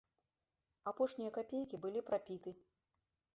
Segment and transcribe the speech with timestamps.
[0.91, 2.55] Апошнія капейкі былі прапіты.